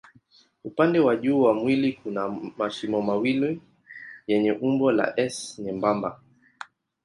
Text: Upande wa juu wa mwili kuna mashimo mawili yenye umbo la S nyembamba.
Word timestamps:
Upande 0.63 0.99
wa 0.99 1.15
juu 1.15 1.41
wa 1.41 1.53
mwili 1.53 1.93
kuna 1.93 2.29
mashimo 2.57 3.01
mawili 3.01 3.61
yenye 4.27 4.51
umbo 4.51 4.91
la 4.91 5.13
S 5.19 5.59
nyembamba. 5.59 6.19